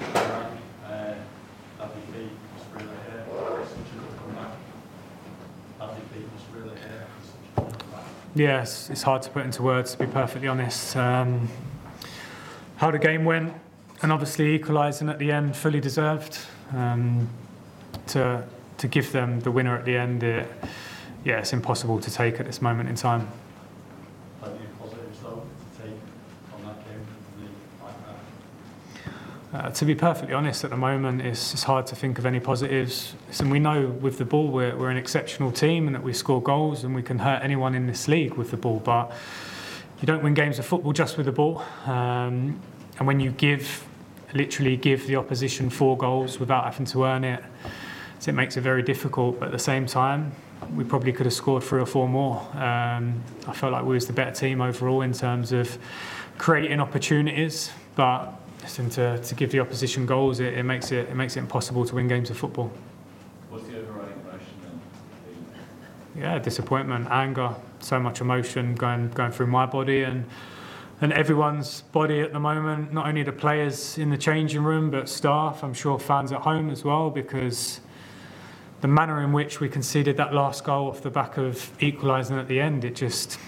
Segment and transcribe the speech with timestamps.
[0.00, 0.52] Comeback.
[8.34, 10.94] Yeah, it's, it's hard to put into words, to be perfectly honest.
[10.94, 11.48] Um,
[12.76, 13.54] how the game went,
[14.02, 16.38] and obviously equalising at the end, fully deserved.
[16.74, 17.30] Um,
[18.08, 18.44] to
[18.76, 20.46] to give them the winner at the end, it,
[21.24, 23.26] yeah, it's impossible to take at this moment in time.
[24.40, 25.98] Plenty of positives though to take
[26.54, 29.12] on that game from the league like that.
[29.52, 32.40] Uh, to be perfectly honest, at the moment, it's, it's hard to think of any
[32.40, 33.14] positives.
[33.38, 36.42] And we know with the ball, we're, we're an exceptional team and that we score
[36.42, 38.80] goals and we can hurt anyone in this league with the ball.
[38.80, 39.12] But
[40.00, 41.64] you don't win games of football just with the ball.
[41.86, 42.60] Um,
[42.98, 43.86] and when you give,
[44.34, 47.42] literally give the opposition four goals without having to earn it,
[48.18, 49.38] so it makes it very difficult.
[49.38, 50.32] But at the same time,
[50.74, 52.40] we probably could have scored three or four more.
[52.54, 55.78] Um, I felt like we was the better team overall in terms of
[56.38, 61.14] creating opportunities, but listen, to, to give the opposition goals, it, it makes it it
[61.14, 62.70] makes it impossible to win games of football.
[63.50, 66.22] What's the overriding emotion then?
[66.22, 70.24] Yeah, disappointment, anger, so much emotion going going through my body and
[71.00, 72.92] and everyone's body at the moment.
[72.92, 75.62] Not only the players in the changing room, but staff.
[75.62, 77.80] I'm sure fans at home as well, because
[78.80, 82.48] the manner in which we conceded that last goal off the back of equalising at
[82.48, 83.38] the end, it just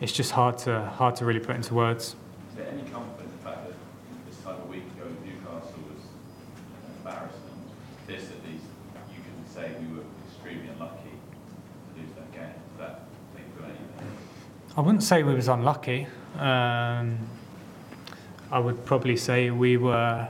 [0.00, 2.14] it's just hard to hard to really put into words.
[2.50, 3.74] Is there any comfort in the fact that
[4.28, 7.42] this time a week ago Newcastle was an embarrassment?
[8.06, 8.64] This at least
[9.14, 11.10] you can say we were extremely unlucky
[11.94, 12.54] to lose that game.
[12.78, 13.02] That?
[14.76, 16.06] I wouldn't say we was unlucky.
[16.38, 17.18] Um,
[18.50, 20.28] I would probably say we were.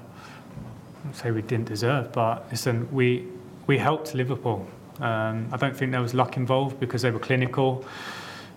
[1.12, 3.28] Say we didn't deserve, but listen, we
[3.66, 4.66] we helped Liverpool.
[5.00, 7.84] Um, I don't think there was luck involved because they were clinical.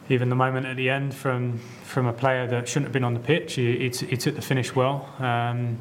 [0.10, 3.14] Even the moment at the end from from a player that shouldn't have been on
[3.14, 5.08] the pitch, he, he, t- he took the finish well.
[5.20, 5.78] Um,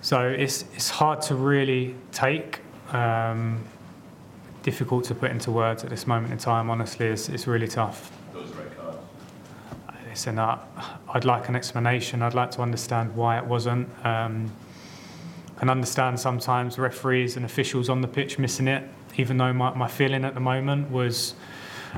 [0.00, 2.60] so it's it's hard to really take.
[2.92, 3.64] Um,
[4.62, 6.68] difficult to put into words at this moment in time.
[6.68, 8.12] Honestly, it's, it's really tough.
[8.34, 8.98] Those red cards.
[10.06, 10.58] Listen, I,
[11.14, 12.22] I'd like an explanation.
[12.22, 13.88] I'd like to understand why it wasn't.
[14.04, 14.50] Um,
[15.58, 18.84] can understand sometimes referees and officials on the pitch missing it,
[19.16, 21.34] even though my, my feeling at the moment was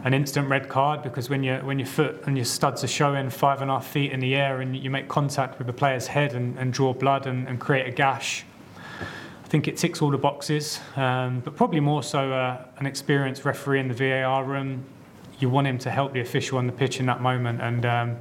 [0.05, 3.31] an instant red card because when, you, when your foot and your studs are showing
[3.31, 6.07] five and a half feet in the air and you make contact with the player's
[6.07, 8.45] head and, and draw blood and, and create a gash,
[9.01, 10.81] I think it ticks all the boxes.
[10.97, 14.85] Um, but probably more so uh, an experienced referee in the VAR room.
[15.39, 17.61] You want him to help the official on the pitch in that moment.
[17.61, 18.17] And um,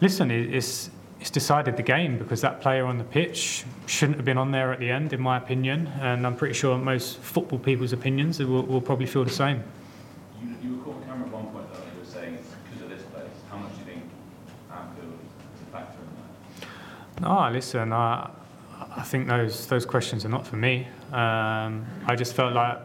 [0.00, 4.38] listen, it's it's decided the game because that player on the pitch shouldn't have been
[4.38, 5.88] on there at the end, in my opinion.
[6.00, 9.64] And I'm pretty sure most football people's opinions will, will probably feel the same.
[10.42, 12.48] You, you were caught on camera at one point though, and you were saying it's
[12.70, 13.24] because of this place.
[13.50, 14.04] How much do you think
[14.70, 15.18] Anfield
[15.56, 16.02] is a factor
[17.16, 17.28] in that?
[17.28, 18.30] No, listen, I,
[18.96, 20.86] I think those those questions are not for me.
[21.12, 22.78] Um, I just felt like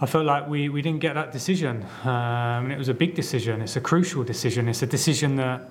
[0.00, 3.14] I felt like we, we didn't get that decision, um, and it was a big
[3.14, 3.60] decision.
[3.60, 4.68] It's a crucial decision.
[4.68, 5.68] It's a decision that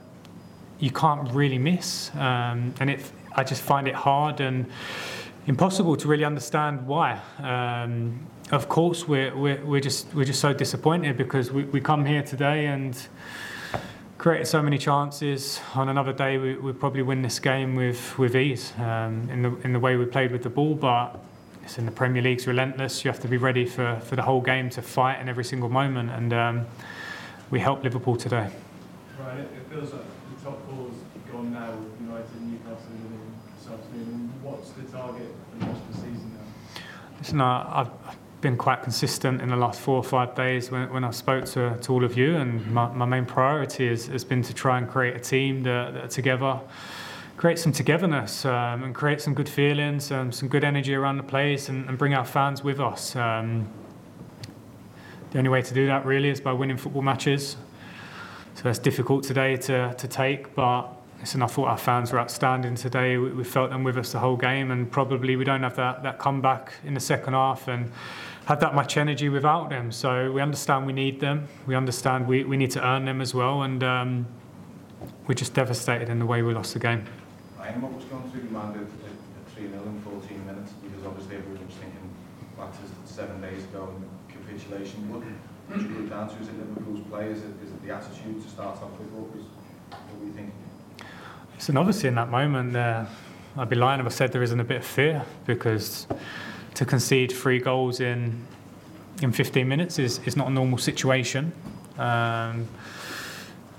[0.80, 4.66] you can't really miss, um, and it I just find it hard and
[5.46, 7.22] impossible to really understand why.
[7.40, 12.06] Um, of course, we're, we're, we're just we're just so disappointed because we, we come
[12.06, 12.98] here today and
[14.18, 15.60] created so many chances.
[15.76, 19.56] On another day, we would probably win this game with with ease um, in the
[19.64, 20.76] in the way we played with the ball.
[20.76, 21.20] But
[21.64, 23.04] it's in the Premier League's relentless.
[23.04, 25.70] You have to be ready for, for the whole game to fight in every single
[25.70, 26.66] moment, and um,
[27.52, 28.50] we helped Liverpool today.
[29.20, 30.94] Right, it feels like the top four's
[31.32, 34.32] gone now with United, Newcastle, and this afternoon.
[34.42, 36.82] What's the target for the rest of the season now?
[37.20, 37.90] Listen, I've
[38.42, 41.78] been quite consistent in the last four or five days when, when I spoke to,
[41.82, 44.88] to all of you, and my, my main priority is, has been to try and
[44.88, 46.60] create a team that, that together
[47.38, 51.24] create some togetherness um, and create some good feelings, and some good energy around the
[51.24, 53.16] place, and, and bring our fans with us.
[53.16, 53.70] Um,
[55.32, 57.56] the only way to do that really is by winning football matches.
[58.56, 60.88] So that's difficult today to, to take, but
[61.20, 63.18] listen, I thought our fans were outstanding today.
[63.18, 66.04] We, we, felt them with us the whole game, and probably we don't have that,
[66.04, 67.92] that comeback in the second half and
[68.46, 69.92] had that much energy without them.
[69.92, 71.48] So we understand we need them.
[71.66, 74.28] We understand we, we need to earn them as well, and um,
[75.28, 77.06] we're just devastated in the way we lost the game.
[77.58, 80.72] Ryan, what was going through your mind at, at 3 0 in 14 minutes?
[80.84, 82.10] Because obviously everyone was thinking
[82.58, 85.10] back to seven days ago and capitulation.
[85.10, 86.36] What would you put down to?
[86.42, 87.28] Is it Liverpool's play?
[87.28, 89.10] Is it, is it the attitude to start off with?
[89.12, 89.44] What, was,
[89.92, 90.56] what were you thinking?
[91.60, 93.06] So obviously in that moment, uh,
[93.58, 96.08] I'd be lying if I said there isn't a bit of fear because
[96.76, 98.46] to concede three goals in
[99.22, 101.52] in 15 minutes is, is not a normal situation.
[101.98, 102.68] Um,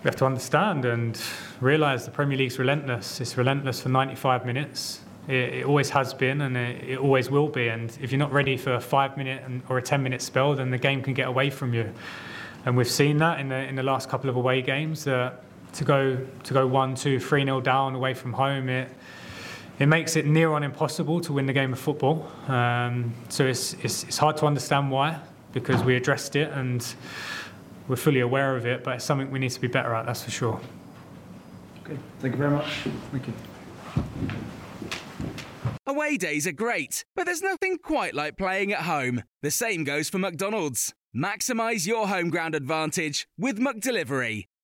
[0.02, 1.20] we have to understand and
[1.60, 3.20] realise the Premier League's relentless.
[3.20, 5.00] It's relentless for 95 minutes.
[5.28, 7.68] It, it always has been and it, it, always will be.
[7.68, 10.70] And if you're not ready for a five minute or a 10 minute spell, then
[10.70, 11.92] the game can get away from you.
[12.64, 15.42] And we've seen that in the, in the last couple of away games that
[15.74, 18.90] to go, to go 1 2, 3 0 down away from home, it,
[19.78, 22.30] it makes it near on impossible to win the game of football.
[22.48, 25.20] Um, so it's, it's, it's hard to understand why
[25.52, 26.94] because we addressed it and
[27.88, 30.24] we're fully aware of it, but it's something we need to be better at, that's
[30.24, 30.60] for sure.
[31.84, 32.66] Okay, thank you very much.
[33.10, 33.34] Thank you.
[35.86, 39.22] Away days are great, but there's nothing quite like playing at home.
[39.42, 40.92] The same goes for McDonald's.
[41.16, 44.44] Maximise your home ground advantage with McDelivery.